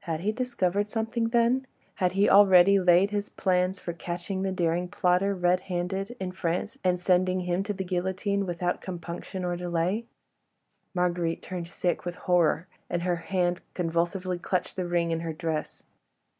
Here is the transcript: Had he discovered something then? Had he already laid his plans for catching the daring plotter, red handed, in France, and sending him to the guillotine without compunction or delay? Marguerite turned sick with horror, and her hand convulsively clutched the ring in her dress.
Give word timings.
Had 0.00 0.18
he 0.22 0.32
discovered 0.32 0.88
something 0.88 1.28
then? 1.28 1.68
Had 2.02 2.14
he 2.14 2.28
already 2.28 2.80
laid 2.80 3.10
his 3.10 3.28
plans 3.28 3.78
for 3.78 3.92
catching 3.92 4.42
the 4.42 4.50
daring 4.50 4.88
plotter, 4.88 5.32
red 5.32 5.60
handed, 5.70 6.16
in 6.18 6.32
France, 6.32 6.76
and 6.82 6.98
sending 6.98 7.42
him 7.42 7.62
to 7.62 7.72
the 7.72 7.84
guillotine 7.84 8.46
without 8.46 8.80
compunction 8.80 9.44
or 9.44 9.54
delay? 9.54 10.06
Marguerite 10.92 11.40
turned 11.40 11.68
sick 11.68 12.04
with 12.04 12.16
horror, 12.16 12.66
and 12.90 13.02
her 13.04 13.14
hand 13.30 13.60
convulsively 13.74 14.40
clutched 14.40 14.74
the 14.74 14.88
ring 14.88 15.12
in 15.12 15.20
her 15.20 15.32
dress. 15.32 15.84